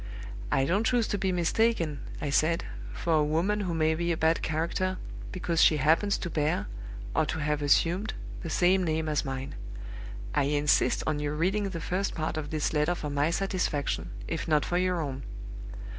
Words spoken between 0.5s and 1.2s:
'I don't choose to